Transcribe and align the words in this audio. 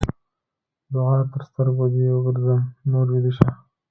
دوعا؛ 0.91 1.17
تر 1.31 1.41
سترګو 1.49 1.85
دې 1.93 2.05
وګرځم؛ 2.13 2.61
نور 2.91 3.05
ويده 3.09 3.31
شه. 3.37 3.49